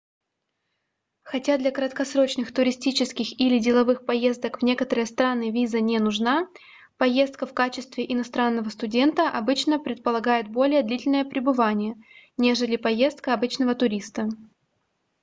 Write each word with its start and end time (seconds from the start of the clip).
хотя 1.21 1.59
для 1.59 1.69
краткосрочных 1.69 2.51
туристических 2.51 3.39
или 3.39 3.59
деловых 3.59 4.03
поездок 4.03 4.57
в 4.57 4.63
некоторые 4.65 5.05
страны 5.05 5.51
виза 5.51 5.79
не 5.79 5.99
нужна 5.99 6.47
поездка 6.97 7.45
в 7.45 7.53
качестве 7.53 8.11
иностранного 8.11 8.69
студента 8.69 9.29
обычно 9.29 9.77
предполагает 9.79 10.47
более 10.47 10.81
длительное 10.81 11.23
пребывание 11.23 11.97
нежели 12.35 12.77
поездка 12.77 13.35
обычного 13.35 13.75
туриста 13.75 14.27